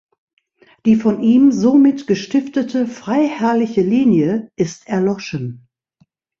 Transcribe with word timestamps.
Die 0.87 0.95
von 0.95 1.21
ihm 1.21 1.51
somit 1.51 2.07
gestiftete 2.07 2.87
freiherrliche 2.87 3.81
Linie 3.83 4.49
ist 4.55 4.87
erloschen. 4.87 5.67